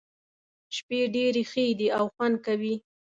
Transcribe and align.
شپې 0.75 0.99
ډېرې 1.15 1.43
ښې 1.51 1.65
دي 1.79 1.87
او 1.97 2.05
خوند 2.13 2.35
کوي. 2.45 2.75